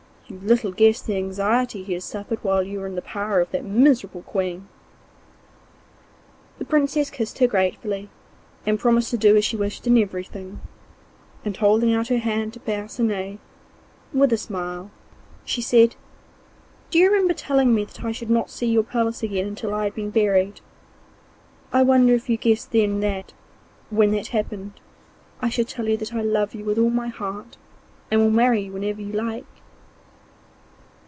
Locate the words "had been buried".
19.83-20.61